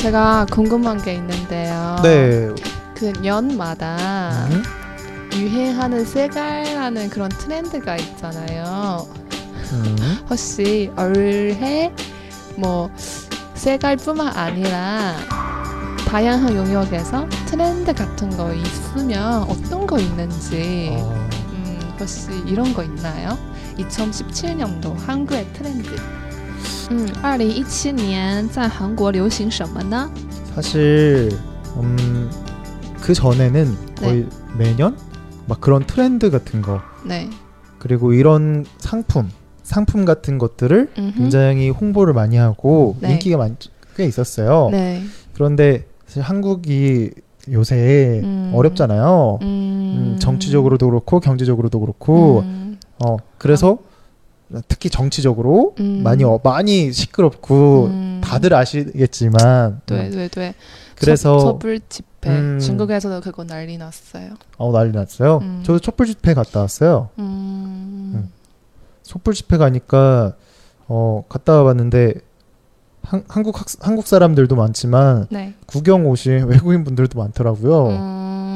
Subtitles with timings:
[0.00, 1.96] 제가 궁금한 게 있는데요.
[2.02, 2.48] 네.
[2.94, 4.62] 그 년마다 음?
[5.34, 9.06] 유행하는 색깔라는 그런 트렌드가 있잖아요.
[9.72, 9.96] 음.
[10.28, 11.92] 혹시 올해
[12.56, 12.90] 뭐
[13.52, 15.16] 색깔뿐만 아니라
[16.08, 23.36] 다양한 영역에서 트렌드 같은 거 있으면 어떤 거 있는지 어, 음, 혹시 이런 거 있나요?
[23.76, 25.94] 2017년도 한국의 트렌드.
[26.91, 30.09] 嗯，二零一七年在韩国流行什么呢？
[30.53, 31.31] 사실
[31.77, 32.29] 음,
[33.01, 34.95] 그 전에는 거의 매년
[35.47, 37.29] 막 그런 트렌드 같은 거 네.
[37.79, 39.29] 그리고 이런 상품
[39.63, 41.17] 상품 같은 것들을 음흠.
[41.17, 43.13] 굉장히 홍보를 많이 하고 네.
[43.13, 43.57] 인기가 많,
[43.95, 44.69] 꽤 있었어요.
[44.71, 45.01] 네.
[45.33, 47.11] 그런데 사실 한국이
[47.51, 48.51] 요새 음.
[48.55, 49.39] 어렵잖아요.
[49.41, 53.77] 음, 음, 정치적으로도 그렇고 경제적으로도 그렇고 음, 어 그래서
[54.66, 56.02] 특히 정치적으로 음.
[56.02, 58.20] 많이 어, 많이 시끄럽고 음.
[58.22, 60.54] 다들 아시겠지만 네, 네, 네.
[60.96, 62.58] 그래서 촛불 집회 음.
[62.58, 64.34] 중국에서도 그거 난리 났어요.
[64.58, 65.38] 어 난리 났어요.
[65.42, 65.62] 음.
[65.64, 67.10] 저도 촛불 집회 갔다 왔어요.
[67.18, 68.12] 음.
[68.14, 68.28] 네.
[69.02, 70.34] 촛불 집회 가니까
[70.88, 72.14] 어 갔다 와봤는데
[73.02, 75.54] 한, 한국 학, 한국 사람들도 많지만 네.
[75.66, 77.88] 구경 오신 외국인 분들도 많더라고요.
[77.88, 77.94] 음~,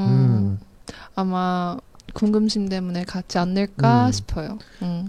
[0.08, 0.58] 음.
[1.14, 1.76] 아마
[2.12, 4.58] 궁금심 때문에 같지 않을까 싶어요.
[4.82, 5.08] 음.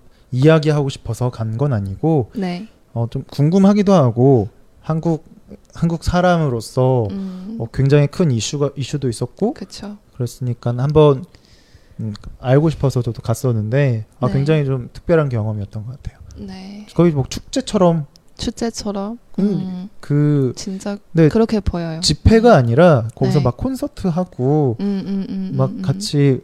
[0.31, 4.47] 이야기하고 싶어서 간 건 아니고 ，네， 어, 좀 궁금하기도 하고
[4.81, 5.25] 한국
[5.73, 11.25] 한국 사람으로서 嗯， 어, 굉장히 큰 이슈가 이슈도 있었고 그쵸 그랬으니까 한번
[11.99, 14.33] 음, 알고 싶어서 저도 갔었는데 아, 네.
[14.33, 16.19] 굉장히 좀 특별한 경험이었던 것 같아요.
[16.37, 18.05] 네, 거의 뭐 축제처럼
[18.37, 19.19] 축제처럼.
[19.39, 19.43] 음.
[19.45, 21.99] 음, 그 진짜 네, 그렇게 보여요.
[21.99, 23.43] 집회가 아니라 거기서 네.
[23.43, 25.81] 막 콘서트 하고 음, 음, 음, 막 음, 음.
[25.81, 26.41] 같이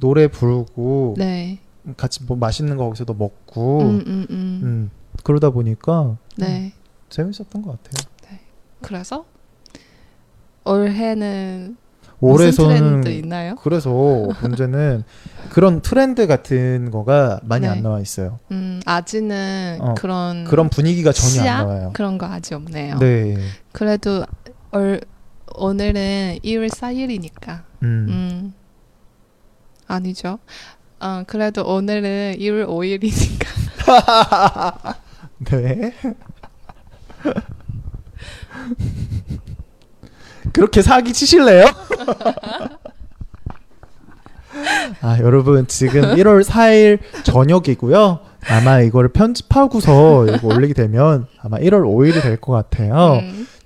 [0.00, 1.58] 노래 부르고 네,
[1.96, 4.60] 같이 뭐 맛있는 거 거기서도 먹고 음, 음, 음.
[4.62, 4.90] 음,
[5.22, 6.72] 그러다 보니까 네.
[7.08, 8.08] 재밌었던 것 같아요.
[8.80, 9.24] 그래서
[10.64, 11.76] 올해는
[12.20, 13.54] 올해서는 트렌드 있나요?
[13.56, 13.90] 그래서
[14.42, 15.04] 문제는
[15.50, 17.72] 그런 트렌드 같은 거가 많이 네.
[17.72, 18.38] 안 나와 있어요.
[18.50, 21.58] 음, 아직은 어, 그런 그런 분위기가 전혀 시야?
[21.58, 21.90] 안 나와요.
[21.94, 22.98] 그런 거 아직 없네요.
[22.98, 23.36] 네.
[23.72, 24.24] 그래도
[24.72, 25.00] 올,
[25.54, 27.62] 오늘은 2월 4일이니까.
[27.84, 28.06] 음.
[28.08, 28.54] 음.
[29.86, 30.38] 아니죠.
[31.00, 33.46] 어, 그래도 오늘은 2월 5일이니까.
[35.50, 35.92] 네.
[40.52, 41.66] 그렇게 사기 치실래요?
[45.02, 48.20] 아, 여러분 지금 1월 4일 저녁이고요.
[48.48, 53.20] 아마 이거를 편집하고서 이거 올리게 되면 아마 1월 5일이 될 것 같아요.
[53.22, 53.46] 음,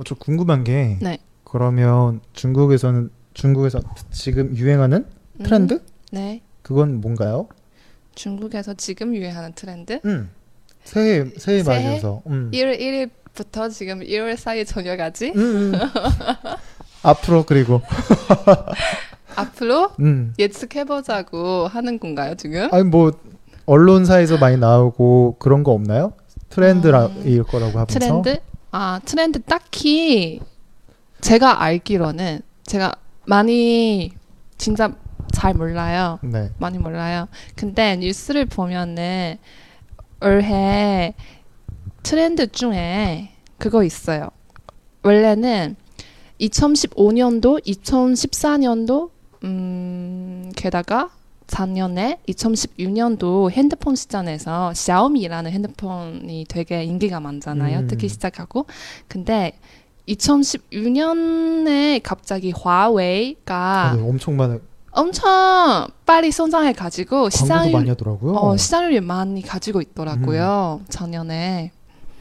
[0.00, 1.18] 어, 저 궁금한 게 네.
[1.44, 3.80] 그러면 중국에서는 중국에서
[4.10, 5.04] 지금 유행하는
[5.40, 5.82] 음, 트렌드?
[6.10, 6.40] 네.
[6.62, 7.48] 그건 뭔가요?
[8.14, 10.00] 중국에서 지금 유행하는 트렌드?
[10.06, 10.30] 음.
[10.84, 11.82] 새해 새해 새해?
[11.84, 12.22] 맞이해서.
[12.28, 12.50] 음.
[12.52, 15.72] 1월 1일부터 지금 1월 4일 저녁까지 음, 음.
[17.02, 17.82] 앞으로 그리고
[19.36, 20.32] 앞으로 음.
[20.38, 22.72] 예측해보자고 하는 건가요 지금?
[22.72, 23.12] 아니 뭐
[23.66, 26.14] 언론사에서 많이 나오고 그런 거 없나요?
[26.48, 27.44] 트렌드일 음.
[27.44, 27.98] 거라고 하면서.
[27.98, 28.40] 트렌드?
[28.72, 30.40] 아, 트렌드 딱히
[31.20, 32.94] 제가 알기로는 제가
[33.26, 34.12] 많이
[34.58, 34.94] 진짜
[35.32, 36.18] 잘 몰라요.
[36.22, 36.50] 네.
[36.58, 37.28] 많이 몰라요.
[37.56, 39.38] 근데 뉴스를 보면은
[40.22, 41.14] 올해
[42.02, 44.28] 트렌드 중에 그거 있어요.
[45.02, 45.76] 원래는
[46.40, 49.10] 2015년도, 2014년도,
[49.44, 51.10] 음, 게다가
[51.50, 57.80] 작년에 2016년도 핸드폰 시장에서 샤오미라는 핸드폰이 되게 인기가 많잖아요.
[57.80, 57.86] 음.
[57.88, 58.66] 특히 시작하고.
[59.08, 59.58] 근데
[60.08, 64.60] 2016년에 갑자기 화웨이가 네, 엄청 많은
[64.92, 68.34] 엄청 빨리 성장해 가지고 시장을 많이 하더라고요.
[68.34, 70.82] 어, 시장률이 많이 가지고 있더라고요.
[70.88, 71.72] 작년에.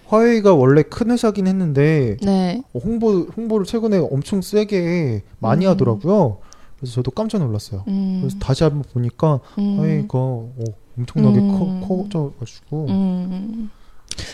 [0.08, 2.64] 화웨이가 원래 큰 회사긴 했는데 네.
[2.74, 5.72] 어, 홍보 홍보를 최근에 엄청 세게 많이 음.
[5.72, 6.40] 하더라고요.
[6.80, 7.84] 그래서 저도 깜짝 놀랐어요.
[7.88, 8.20] 음.
[8.22, 9.78] 그래서 다시 한번 보니까 음.
[9.78, 10.50] 화웨이가 어,
[10.98, 11.82] 엄청나게 음.
[11.82, 13.70] 커 커져가지고 음.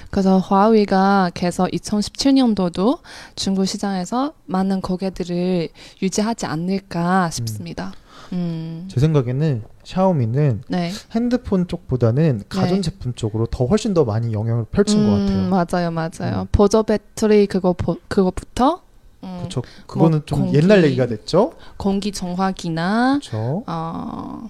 [0.09, 2.99] 그래서 화웨이가 계속 2017년도도
[3.35, 5.69] 중국 시장에서 많은 고객들을
[6.01, 7.93] 유지하지 않을까 싶습니다.
[8.33, 8.87] 음.
[8.89, 10.91] 제 생각에는 샤오미는 네.
[11.13, 15.37] 핸드폰 쪽보다는 가전 제품 쪽으로 더 훨씬 더 많이 영향을 펼친 것 같아요.
[15.37, 16.41] 음, 맞아요, 맞아요.
[16.41, 16.47] 음.
[16.51, 18.81] 보조 배터리 그거 보, 그거부터
[19.25, 19.61] 음, 그렇죠.
[19.87, 20.57] 그거는 좀 공기.
[20.57, 21.53] 옛날 얘기가 됐죠.
[21.77, 23.63] 공기 정화기나 그렇죠.
[23.67, 24.49] 어,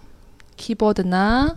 [0.58, 1.56] 키보드나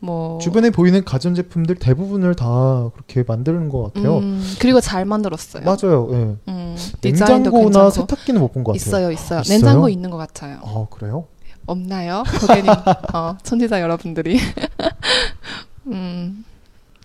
[0.00, 4.18] 뭐 주변에 보이는 가전 제품들 대부분을 다 그렇게 만드는 것 같아요.
[4.18, 5.64] 음, 그리고 잘 만들었어요.
[5.64, 6.08] 맞아요.
[6.12, 6.36] 예.
[6.50, 8.76] 음, 냉장고나 세탁기는 못 본 것 같아요.
[8.76, 9.40] 있어요, 있어요.
[9.40, 9.56] 있어요?
[9.58, 10.58] 냉장고 있는 것 같아요.
[10.64, 11.26] 아 그래요?
[11.66, 12.24] 없나요?
[12.40, 12.70] 고객님,
[13.14, 14.38] 어, 천지자 여러분들이.
[15.86, 16.44] 음,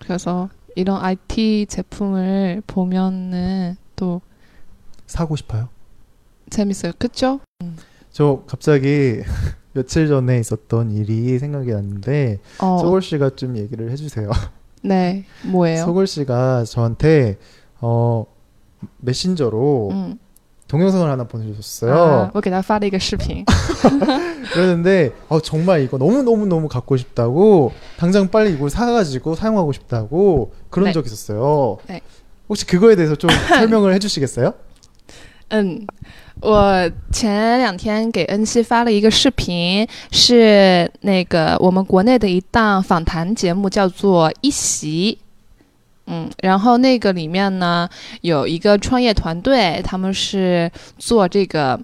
[0.01, 4.21] 그래서 이런 IT 제품을 보면은 또
[5.09, 5.69] 사고 싶어요.
[6.51, 6.93] 재밌어요.
[6.97, 7.39] 그쵸?
[7.63, 7.77] 음.
[8.11, 9.21] 저 갑자기
[9.73, 12.77] 며칠 전에 있었던 일이 생각이 났는데 어.
[12.79, 14.29] 서골 씨가 좀 얘기를 해주세요.
[14.83, 15.83] 네, 뭐예요?
[15.85, 17.37] 서골 씨가 저한테
[17.81, 18.25] 어
[18.99, 20.19] 메신저로 음.
[20.67, 21.93] 동영상을 하나 보내주셨어요.
[21.95, 23.43] 아, 이렇게 나 파리 그视频.
[24.53, 30.53] 그러는데 어, 정말 이거 너무 너무 너무 갖고 싶다고 당장 빨리 이걸 사가지고 사용하고 싶다고
[30.69, 30.91] 그런 네.
[30.93, 31.79] 적 있었어요.
[31.87, 32.01] 네.
[32.47, 34.53] 혹시 그거에 대해서 좀 설명을 해주시겠어요?
[35.49, 35.85] 嗯，
[36.41, 45.17] 我前两天给恩熙发了一个视频，是那个我们国内的一档访谈节目，叫做《一席》。
[46.05, 47.87] 嗯，然后那个里面呢
[48.21, 51.79] 有一个创业团队，他们是做这个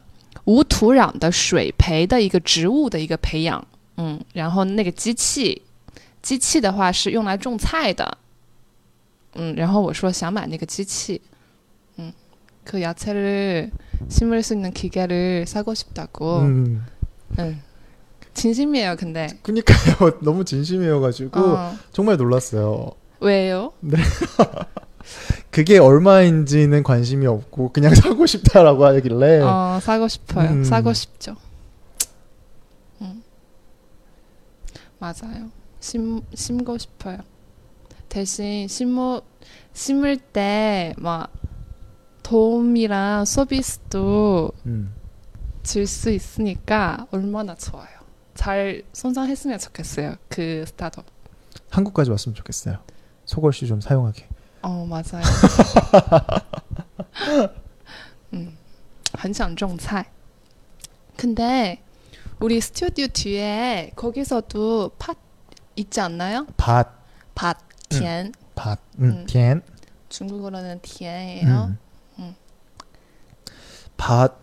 [0.46, 3.66] 无土壤的水培的一个植物的一个培养。
[3.98, 5.62] 嗯，然后那个机器，
[6.22, 8.18] 机器的话是用来种菜的。
[9.36, 11.22] 嗯，然后我说想买那个机器，
[12.66, 13.72] 그 야채를
[14.10, 16.40] 심을 수 있는 기계를 사고 싶다고.
[16.40, 16.86] 음,
[17.40, 17.62] 응.
[18.34, 19.28] 진심이에요, 근데.
[19.44, 20.20] 그니까요.
[20.22, 22.92] 너무 진심이어가지고 어, 정말 놀랐어요.
[23.22, 23.72] 왜요?
[25.52, 30.50] 그게 얼마인지는 관심이 없고 그냥 사고 싶다라고 하길래 어, 사고 싶어요.
[30.50, 30.64] 음.
[30.66, 31.36] 사고 싶죠.
[33.02, 33.24] 음.
[35.00, 35.50] 맞아요.
[35.80, 37.20] 심, 심고 싶어요.
[38.10, 39.22] 대신 심어,
[39.74, 41.32] 심을 때막
[42.25, 44.95] 도움이랑 서비스도 음,
[45.63, 47.89] 줄 수 있으니까 얼마나 좋아요.
[48.35, 50.15] 잘 손상했으면 좋겠어요.
[50.29, 51.05] 그 스타트업.
[51.71, 52.79] 한국까지 왔으면 좋겠어요.
[53.25, 54.27] 소골 씨 좀 사용하게.
[54.63, 55.23] 어, 맞아요.
[58.33, 58.57] 음,
[59.15, 60.05] 很想种菜.
[61.17, 61.83] 근데
[62.41, 65.17] 우리 스튜디오 뒤에 거기서도 팥
[65.77, 66.47] 있지 않나요?
[66.57, 66.89] 밭,
[67.35, 67.59] 밭,
[67.89, 68.33] 田.
[68.55, 69.27] 밭, 음, 음.
[69.27, 69.63] 田,
[70.09, 71.65] 중국어로는 田예요.
[71.71, 71.79] 음.
[72.20, 72.36] 음.
[73.98, 74.34] 밭,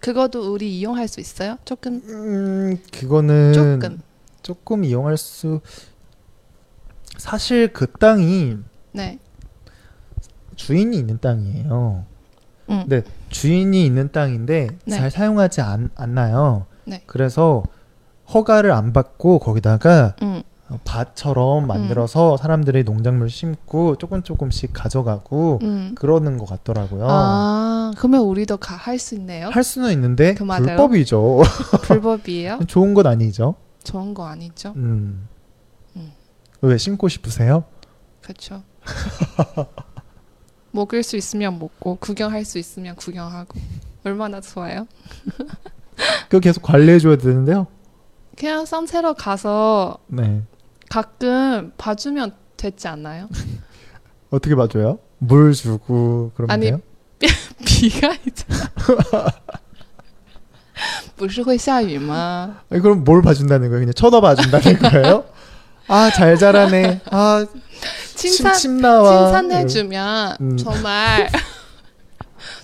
[0.00, 1.58] 그거도 우리 이용할 수 있어요?
[1.64, 4.00] 조금 음, 그거는 조금.
[4.42, 5.60] 조금 이용할 수
[7.16, 8.58] 사실 그 땅이
[8.92, 9.18] 네.
[10.56, 12.04] 주인이 있는 땅이에요.
[12.70, 12.84] 음.
[12.88, 14.96] 네, 주인이 있는 땅인데 네.
[14.96, 16.66] 잘 사용하지 않, 않나요.
[16.84, 17.02] 네.
[17.06, 17.62] 그래서
[18.32, 20.42] 허가를 안 받고 거기다가 음.
[20.84, 25.94] 밭처럼 만들어서 사람들이 농작물 심고 조금 조금씩 가져가고 음.
[25.96, 27.06] 그러는 것 같더라고요.
[27.08, 29.48] 아, 그러면 우리도 할 수 있네요.
[29.48, 30.44] 할 수는 있는데 그?
[30.44, 31.42] 불법이죠.
[31.82, 32.60] 불법이에요?
[32.68, 33.54] 좋은 건 아니죠.
[33.84, 34.72] 좋은 거 아니죠?
[34.76, 35.28] 음.
[35.96, 36.12] 음.
[36.60, 37.64] 왜 심고 싶으세요?
[38.20, 38.62] 그렇죠.
[40.70, 43.58] 먹을 수 있으면 먹고 구경할 수 있으면 구경하고
[44.04, 44.86] 얼마나 좋아요.
[46.28, 47.66] 그거 계속 관리해 줘야 되는데요.
[48.36, 50.42] 그냥 산채로 가서 네.
[50.91, 53.27] 가끔 봐주면 되지 않나요?
[54.29, 54.99] 어떻게 봐줘요?
[55.19, 56.79] 물 주고 그러면 아니, 돼요?
[57.65, 58.69] 비가 있잖아.
[61.15, 62.61] 不是会下雨吗?
[62.69, 63.81] 아니, 그럼 뭘 봐준다는 거예요?
[63.81, 65.25] 그냥 쳐다봐 준다는 거예요?
[65.87, 67.01] 아 잘 자라네.
[67.09, 67.45] 아
[68.15, 69.27] 칭찬 침, 침 나와.
[69.27, 70.57] 칭찬해주면 음.
[70.57, 71.29] 정말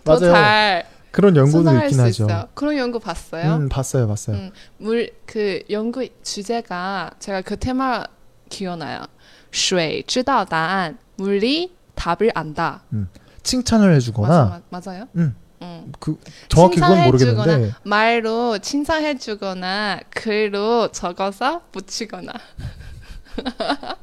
[0.06, 0.20] 맞아요.
[0.20, 2.24] 더 잘 그런 연구도 수상할 있긴 수 하죠.
[2.26, 2.48] 있어요.
[2.54, 3.56] 그런 연구 봤어요?
[3.56, 4.36] 음, 봤어요, 봤어요.
[4.38, 8.04] 음, 물 그 연구 주제가 제가 그 테마
[8.50, 9.06] 기억나요.
[9.52, 12.84] 水知道答案, 물이 답을 안다.
[13.44, 15.08] 칭찬을 해주거나 맞아, 맞, 맞아요?
[15.16, 15.36] 음.
[15.62, 15.92] 음.
[16.00, 16.18] 그
[16.50, 22.34] 정확히 그건 칭찬해주거나 모르겠는데 말로 칭찬해주거나 글로 적어서 붙이거나.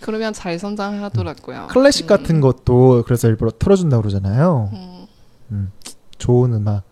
[0.00, 1.68] 그러면 잘 성장하더라고요.
[1.70, 5.06] 클래식 음, 같은 것도 그래서 일부러 틀어준다 고 그러잖아요.
[5.50, 5.70] 음,
[6.18, 6.82] 좋은 음악.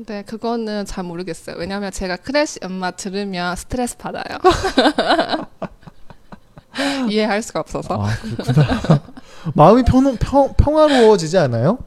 [0.00, 0.04] 음.
[0.04, 1.56] 근데 그거는 잘 모르겠어요.
[1.58, 4.38] 왜냐면 제가 클래식 음악 들으면 스트레스 받아요.
[7.10, 8.02] 이해할 수가 없어서.
[8.02, 9.02] 아 그렇구나.
[9.54, 11.78] 마음이 평, 평, 평화로워지지 않아요?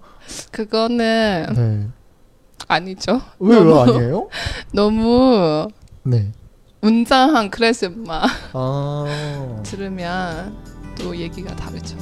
[0.52, 1.88] 그거는 네.
[2.68, 3.22] 아니죠.
[3.40, 4.30] 왜, 왜 너무- 아니에요?
[4.72, 5.68] 너무
[6.04, 6.32] 네.
[6.82, 9.60] 웅장한 클래스 음악 아.
[9.64, 10.56] 들으면
[11.00, 11.96] 또 얘기가 다르죠.